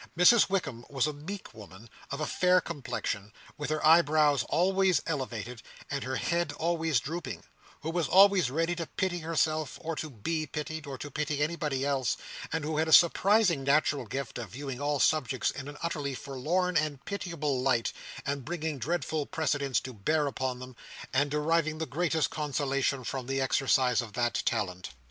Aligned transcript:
Mrs 0.17 0.49
Wickam 0.49 0.83
was 0.89 1.05
a 1.05 1.13
meek 1.13 1.53
woman, 1.53 1.87
of 2.09 2.19
a 2.19 2.25
fair 2.25 2.59
complexion, 2.59 3.31
with 3.55 3.69
her 3.69 3.85
eyebrows 3.85 4.41
always 4.49 4.99
elevated, 5.05 5.61
and 5.91 6.03
her 6.03 6.15
head 6.15 6.51
always 6.53 6.99
drooping; 6.99 7.43
who 7.81 7.91
was 7.91 8.07
always 8.07 8.49
ready 8.49 8.75
to 8.77 8.87
pity 8.87 9.19
herself, 9.19 9.77
or 9.79 9.95
to 9.97 10.09
be 10.09 10.47
pitied, 10.47 10.87
or 10.87 10.97
to 10.97 11.11
pity 11.11 11.39
anybody 11.41 11.85
else; 11.85 12.17
and 12.51 12.63
who 12.63 12.77
had 12.79 12.87
a 12.87 12.91
surprising 12.91 13.63
natural 13.63 14.07
gift 14.07 14.39
of 14.39 14.49
viewing 14.49 14.81
all 14.81 14.99
subjects 14.99 15.51
in 15.51 15.67
an 15.67 15.77
utterly 15.83 16.15
forlorn 16.15 16.75
and 16.77 17.05
pitiable 17.05 17.61
light, 17.61 17.93
and 18.25 18.43
bringing 18.43 18.79
dreadful 18.79 19.27
precedents 19.27 19.79
to 19.79 19.93
bear 19.93 20.25
upon 20.25 20.57
them, 20.57 20.75
and 21.13 21.29
deriving 21.29 21.77
the 21.77 21.85
greatest 21.85 22.31
consolation 22.31 23.03
from 23.03 23.27
the 23.27 23.39
exercise 23.39 24.01
of 24.01 24.13
that 24.13 24.33
talent. 24.45 24.89